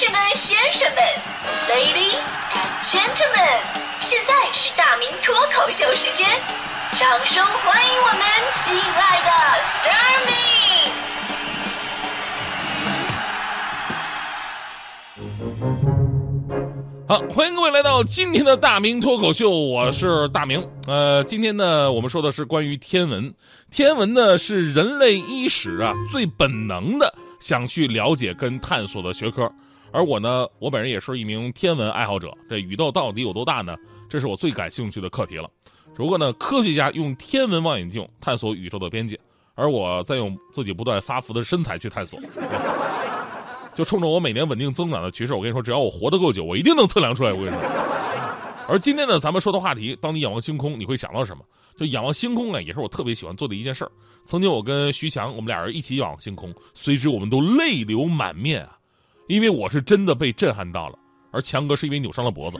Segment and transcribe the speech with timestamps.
[0.00, 0.98] 士们、先生们
[1.68, 2.16] ，Ladies
[2.54, 3.60] and Gentlemen，
[4.00, 6.26] 现在是大明脱口秀时间，
[6.92, 8.22] 掌声欢迎我们
[8.54, 10.34] 亲爱的 s t a r m y
[17.06, 20.66] 好，欢迎各位来到今天的大明脱口秀，我是大明。
[20.86, 23.34] 呃，今天呢，我们说的是关于天文。
[23.70, 29.52] 天文呢，是人类伊始啊最本能的想去了解跟探索的学科。
[29.92, 32.32] 而我呢，我本人也是一名天文爱好者。
[32.48, 33.76] 这宇宙到底有多大呢？
[34.08, 35.50] 这是我最感兴趣的课题了。
[35.96, 39.18] 如果呢，科学家用天文望远镜探索宇宙的边界，
[39.54, 42.18] 而我在用自己不断发福的身材去探索，
[43.74, 47.32] 就冲着我每年稳定增长的趋势，我跟你说，只要我活得够久，我一定能测量出来。
[47.32, 47.60] 我跟你说。
[48.68, 51.44] 而今天呢，咱们说的话题，当你仰望星空，你会想到什么？
[51.76, 53.90] 就仰望星空啊，也是我特别喜欢做的一件事儿。
[54.24, 58.78] 曾经我跟徐强，我们俩人一起仰望星空，随之我们都泪流满面啊。
[59.30, 60.98] 因为我是真的被震撼到了，
[61.30, 62.58] 而强哥是因为扭伤了脖子。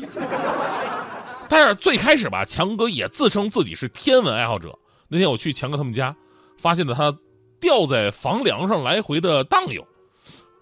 [1.49, 4.73] 但是最开始吧，强哥也自称自己是天文爱好者。
[5.09, 6.15] 那天我去强哥他们家，
[6.57, 7.13] 发现了他
[7.61, 9.85] 吊在房梁上来回的荡悠。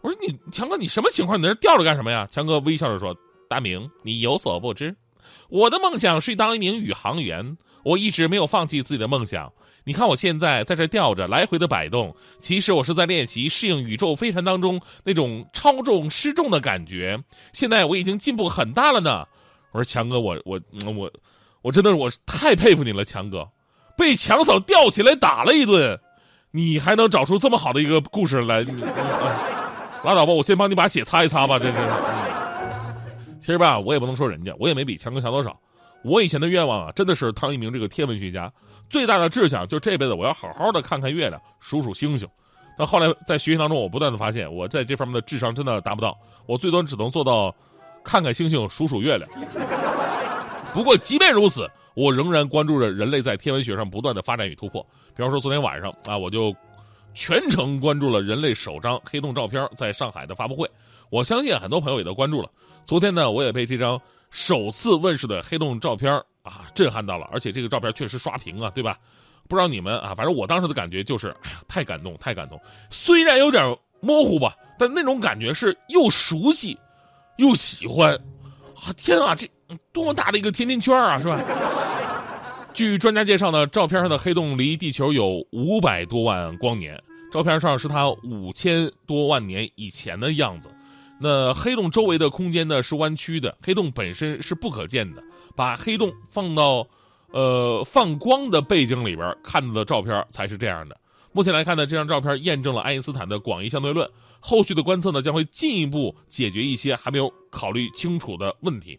[0.01, 1.39] 我说：“你强哥，你什么情况？
[1.39, 3.15] 你在这吊着干什么呀？”强哥微笑着说
[3.47, 4.97] ：“大明，你有所不知，
[5.49, 9.53] 我的梦想是当一名宇航员，我一直没有放弃自己的梦想。”
[9.85, 17.19] 你看我现在在这吊着，来回的摆动，其实我是在练习适应宇宙飞船当中那种超重失重的感觉。
[17.55, 19.25] 现在我已经进步很大了呢。
[19.73, 20.61] 我说强哥，我我
[20.95, 21.11] 我
[21.63, 23.49] 我真的我太佩服你了，强哥，
[23.97, 25.99] 被强嫂吊起来打了一顿，
[26.51, 28.63] 你还能找出这么好的一个故事来？
[30.05, 31.59] 拉倒吧，我先帮你把血擦一擦吧。
[31.59, 31.79] 这是，
[33.49, 35.59] 其实吧，我也不能说人家，我也没比强哥强多少。
[36.05, 38.53] 我以前的愿望啊，真的是当一名这个天文学家。
[38.91, 42.29] 最大的志向就是这辈子我要好好的看看月亮，数数星星。
[42.77, 46.15] 但后来在学习当中，我不断的发现，我在这方面的智商真的达不到。
[46.45, 47.51] 我最多只能做到
[48.05, 49.27] 看看星星，数数月亮。
[50.75, 54.87] 不过即便如此，我仍然关注着人类在天文学上不断的发展与突破。
[55.17, 56.55] 比方说昨天晚上啊，我就
[57.15, 60.71] 全程关注了人类首张黑洞照片在上海的发布会。
[61.11, 62.49] 我相信很多朋友也都关注了。
[62.87, 66.23] 昨天呢，我也被这张首次问世的黑洞照片。
[66.45, 67.29] 啊，震撼到了！
[67.31, 68.97] 而且这个照片确实刷屏啊，对吧？
[69.49, 72.59] 不知道你们啊，反正我当时的感觉就是，哎呀，太感动，太感动。
[72.89, 76.79] 虽然有点模糊吧，但那种感觉是又熟悉，
[77.37, 78.15] 又喜欢。
[78.77, 79.47] 啊，天啊，这
[79.93, 81.39] 多么大的一个甜甜圈啊，是吧？
[82.75, 87.03] 据专家介绍呢，照片上的黑洞离地球有五百多万光年，
[87.33, 90.71] 照片上是它五千多万年以前的样子。
[91.21, 95.23] 那黑洞周围的空间呢是弯曲的，黑洞本身是不可见的。
[95.57, 96.87] 把黑洞放到，
[97.33, 100.97] 呃，放光的背景里边看到的照片才是这样的。
[101.33, 104.09] 目前来看呢，这张照片验证了爱因斯坦的广义相对论。
[104.41, 108.97] 后续的观测呢，将会进一步解决一些还没有考虑清楚的问题。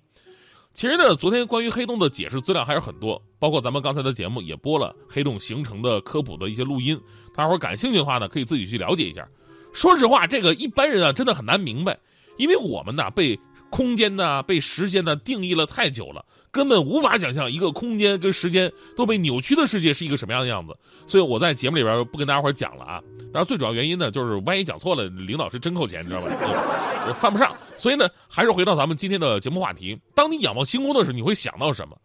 [0.79, 6.97] 其实呢，昨天关于黑洞的解释资料还有很多，包括咱们刚才的节目也播了黑洞形成的科普的一些录音。
[7.35, 9.27] 大伙感兴趣的话呢，可以自己去了解一下。
[9.73, 11.99] 说实话，这个一般人啊，真的很难明白，
[12.37, 13.37] 因为我们呢被。
[13.69, 20.75] 空间呢被时间呢定义了太久了，根本无法想象一个空间跟时间都被扭曲的世界是一个什么样的样子。
[21.07, 23.01] 所以我在节目里边不跟大家伙讲了啊。
[23.31, 26.27] 当然最主要原因呢，就是万一讲错了，领导是真扣钱，你知道吧？
[27.07, 27.55] 我犯不上。
[27.77, 31.95] 所以呢，还是回到咱们今天的节目话题：当你仰望星空的时候，你会想到什么？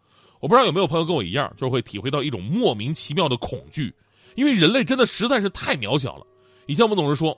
[0.41, 3.93] 我不知道有没有朋友跟我一样，就会体会到一种莫名其妙的恐惧，
[4.35, 6.27] 因为人类真的实在是太渺小了。
[6.67, 7.35] 以前我们总是说，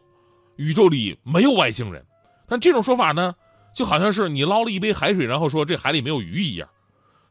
[0.57, 2.05] 宇宙里没有外星人，
[2.49, 3.33] 但这种说法呢？
[3.77, 6.67] 就好像是你捞了一杯海水，然后说这海里没有鱼一样，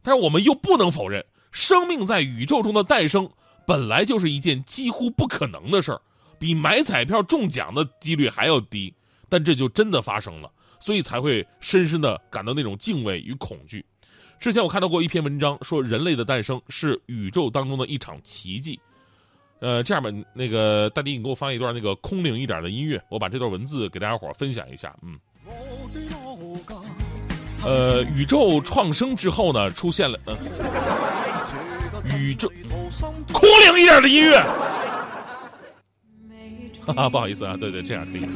[0.03, 3.27] 但是我们又不能否认，生命在宇宙中的诞生
[3.65, 5.99] 本来就是一件几乎不可能的事儿，
[6.37, 8.93] 比买彩票中奖的几率还要低，
[9.27, 13.83] 但这就真的发生了，所以才会深深的感到那种敬畏与恐惧。
[14.39, 18.79] 之前我看到过一篇文章，说人类的诞生是宇宙当中的一场奇迹。
[19.61, 25.19] 呃，这样吧，那个大迪，你给我放一段那个空灵一点的音乐，我把这段文字给大家伙分享一下，嗯。
[27.65, 30.37] 呃，宇宙创生之后呢，出现了呃，
[32.15, 32.47] 宇宙
[33.33, 34.37] 空灵一点的音乐，
[36.85, 38.29] 哈哈，不好意思啊，对对，这样这样。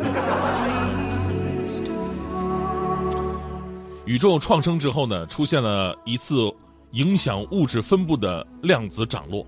[4.05, 6.35] 宇宙创生之后呢，出现了一次
[6.93, 9.45] 影响物质分布的量子涨落，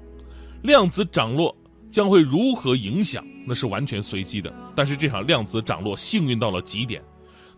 [0.62, 1.56] 量子涨落
[1.92, 7.02] 将会如何影响，那是完全随机的，但是这场量子涨落幸运到了极点。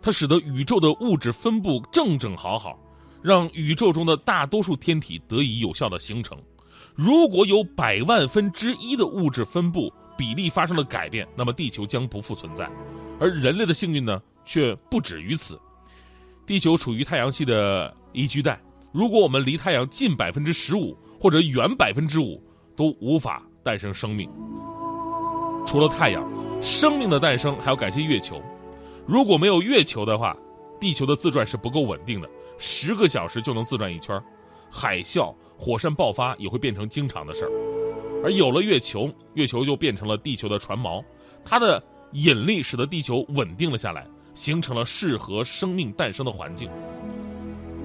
[0.04, 2.78] 它使得宇宙的物质分布正正好好，
[3.22, 6.38] 让宇宙中的大多数天体得以有效的形成。
[6.94, 12.70] 如果有百万分之一的物质分布比例发生了改变，那么地球将不复存在。
[13.18, 15.58] 而人类的幸运呢，却不止于此。
[16.46, 18.62] 地球处于太阳系的宜居带，
[18.92, 22.44] 如果我们离太阳近百分之十五或者远百分之五，
[22.76, 24.30] 都无法诞生生命。
[25.66, 26.30] 除了太阳，
[26.62, 28.44] 生命的诞生还要感谢月球。
[29.06, 30.36] 如果没有月球的话，
[30.80, 34.22] 地球的自转是不够稳定的，十个小时就能自转一圈，
[34.72, 37.52] 海啸、火山爆发也会变成经常的事儿。
[38.24, 41.04] 而有了月球，月球就变成了地球的船锚，
[41.44, 41.84] 它的
[42.14, 46.70] 引力使得地球稳定了下来，形成了适合生命诞生的环境。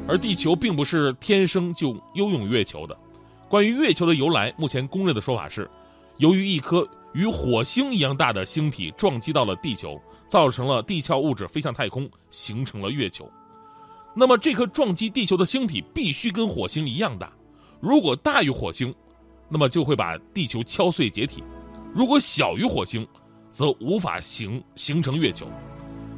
[0.07, 2.97] 而地球并不是天生就拥有月球的。
[3.49, 5.69] 关于月球的由来，目前公认的说法是，
[6.19, 13.29] 由于一颗与火星一样大的星体撞击到了地球，造成了地壳物质飞向太空，形成了月球。
[14.15, 17.33] 那么，这颗撞击地球的星体必须跟火星一样大，
[17.81, 18.95] 如果大于火星，
[19.49, 21.43] 那么就会把地球敲碎解体；
[21.95, 23.07] 如果小于火星，
[23.51, 25.47] 则无法形形成月球。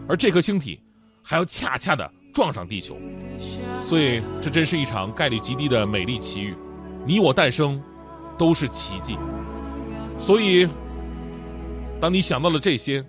[0.09, 0.81] 而这颗星体
[1.23, 2.97] 还要恰恰的撞上地球，
[3.85, 6.57] 所以这真是一场概率极低的美丽奇遇。
[7.07, 7.81] 你我诞生，
[8.37, 9.17] 都是奇迹。
[10.19, 10.67] 所以，
[12.01, 13.05] 当你想到了这些，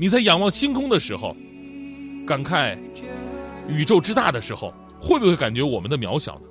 [0.00, 1.34] 你在仰望星空的时候，
[2.24, 2.78] 感慨
[3.68, 6.42] 宇宙之大的时候，会不会感觉我们的渺小呢？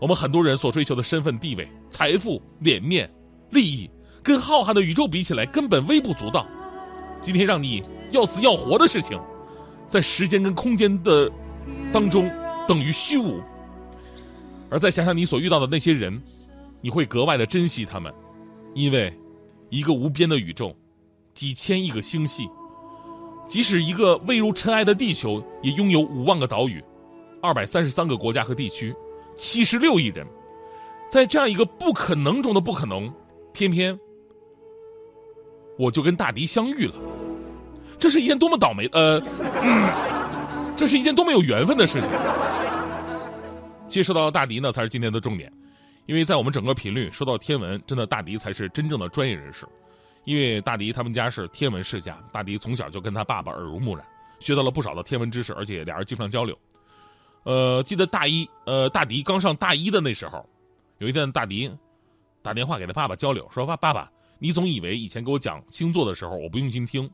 [0.00, 3.12] 我们很多人所追求的身份地位、财富、脸面、
[3.50, 3.90] 利益，
[4.22, 6.46] 跟浩瀚的宇宙比起来，根本微不足道。
[7.20, 7.82] 今天让你
[8.12, 9.20] 要死要活的事情，
[9.88, 11.28] 在时间跟空间的
[11.92, 12.30] 当中
[12.68, 13.42] 等于虚无。
[14.70, 16.22] 而再想想你所遇到的那些人，
[16.80, 18.14] 你会格外的珍惜他们，
[18.74, 19.12] 因为
[19.68, 20.74] 一个无边的宇宙，
[21.34, 22.48] 几千亿个星系，
[23.50, 26.80] 即使一个未入尘埃的地球，也拥有五万个岛屿，
[27.42, 28.94] 二百三十三个国家和地区，
[29.34, 30.24] 七十六亿人，
[31.10, 33.12] 在这样一个不可能中的不可能，
[33.52, 33.98] 偏偏
[35.76, 36.94] 我就跟大迪相遇了，
[37.98, 39.20] 这是一件多么倒霉呃，
[40.76, 42.08] 这是一件多么有缘分的事情。
[43.88, 45.52] 其实说到大迪呢，才是今天的重点，
[46.06, 49.66] 因为在我们整个频率说到天文，真的大迪才是真正的专业人士。
[50.24, 54.06] 因为大迪他们家是天文世家，大迪从小就跟他爸爸耳濡目染，
[54.38, 56.56] 学到了不少的天文知识，而且俩人经常交流。
[57.44, 60.46] 呃，记得大一，呃，大迪刚上大一的那时候，
[60.98, 61.70] 有一天大迪
[62.42, 67.10] 打电话给他爸爸交流，说爸爸爸，你总以为以前给我讲星座的时候我不用心听，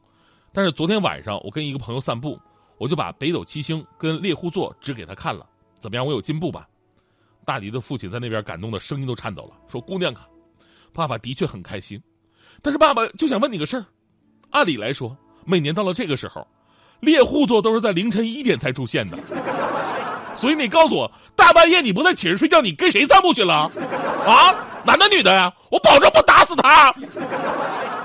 [0.53, 2.39] 但是昨天晚上我跟一个朋友散步，
[2.77, 5.49] 我就把北斗七星跟猎户座指给他看了。
[5.79, 6.05] 怎么样？
[6.05, 6.69] 我有进步吧？
[7.45, 10.27] 大迪的父亲在那边感动的声音都颤抖了，说：“姑娘啊，
[10.93, 12.03] 爸爸的确很开心，
[12.63, 13.85] 但是爸爸就想问你个事儿。
[14.51, 16.47] 按理来说，每年到了这个时候，
[17.01, 19.19] 猎户座都是在凌晨一点才出现的，
[20.35, 23.71] 所以你告诉我，大半夜你不在寝室睡觉，你跟谁散步去了？
[24.27, 24.55] 啊，
[24.85, 25.53] 男的女的呀？
[25.71, 26.93] 我保证不打死他。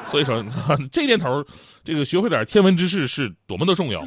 [0.09, 0.43] 所以说，
[0.91, 1.43] 这年头，
[1.85, 4.03] 这个学会点天文知识是多么的重要。”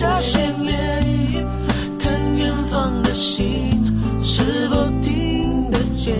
[0.00, 1.46] 下心愿，
[1.98, 3.44] 看远方的星
[4.22, 6.16] 是否听得见。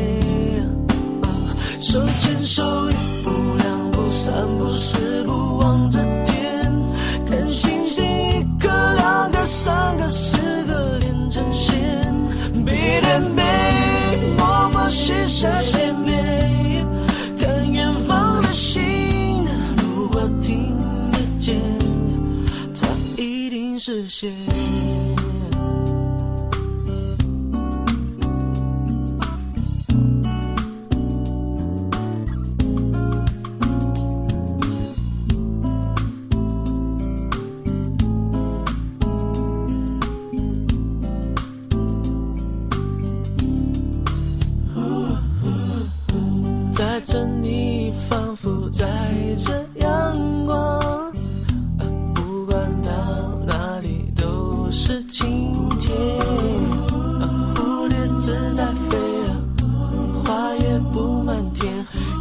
[1.81, 2.95] 手牵手，一
[3.25, 6.71] 步两步三步四步望着天，
[7.25, 11.79] 看星星一颗两颗三个四个连成线。
[12.67, 13.43] 背对背，
[14.37, 16.87] 默默许下心愿，
[17.39, 18.83] 看远方的星，
[19.79, 20.77] 如果听
[21.13, 21.57] 得见，
[23.81, 24.31] 视线。
[46.75, 48.87] 在这，你仿佛在
[49.39, 49.70] 这。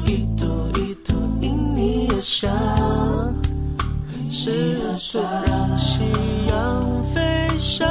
[0.05, 2.49] 一朵一朵因你而香，
[4.29, 4.49] 是
[4.83, 6.01] 我说让夕
[6.47, 7.87] 阳飞翔，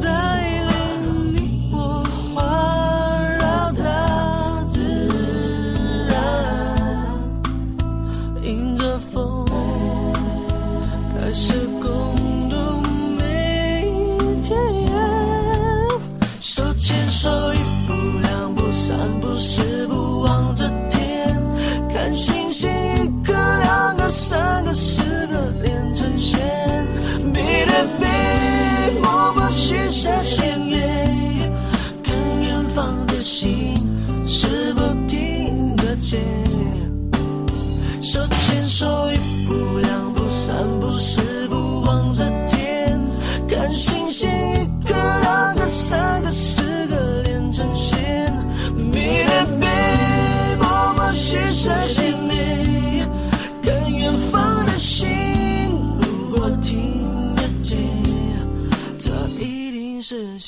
[0.00, 0.06] 带
[0.68, 4.80] 领你我环绕大自
[6.08, 6.14] 然，
[8.42, 9.44] 迎着风
[11.14, 11.90] 开始共
[12.48, 12.56] 度
[13.18, 14.58] 每一天，
[16.40, 19.79] 手牵手一步两步三步四。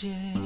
[0.02, 0.41] 如